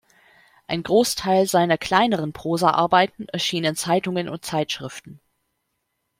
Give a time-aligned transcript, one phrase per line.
[0.65, 5.21] Ein Großteil seiner kleineren Prosaarbeiten erschien in Zeitungen und Zeitschriften.